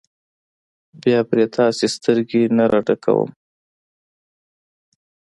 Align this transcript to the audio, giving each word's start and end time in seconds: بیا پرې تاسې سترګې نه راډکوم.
بیا 1.01 1.19
پرې 1.29 1.45
تاسې 1.55 1.85
سترګې 1.95 2.43
نه 2.57 2.63
راډکوم. 2.71 3.29